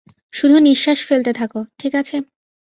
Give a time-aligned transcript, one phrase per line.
[0.33, 2.15] শুধু নিঃশ্বাস ফেলতে থাকো, ঠিক আছে?